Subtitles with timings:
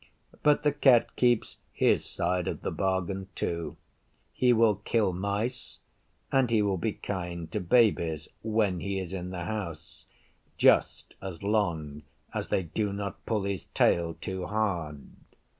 [0.41, 3.77] But the Cat keeps his side of the bargain too.
[4.33, 5.77] He will kill mice
[6.31, 10.05] and he will be kind to Babies when he is in the house,
[10.57, 12.01] just as long
[12.33, 15.05] as they do not pull his tail too hard.